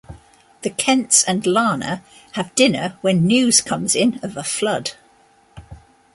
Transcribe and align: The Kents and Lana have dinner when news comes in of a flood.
The 0.63 0.71
Kents 0.71 1.23
and 1.27 1.45
Lana 1.45 2.01
have 2.31 2.55
dinner 2.55 2.97
when 3.01 3.23
news 3.27 3.61
comes 3.61 3.93
in 3.93 4.19
of 4.23 4.35
a 4.35 4.43
flood. 4.43 4.93